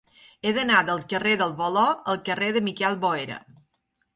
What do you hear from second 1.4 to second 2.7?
del Voló al carrer de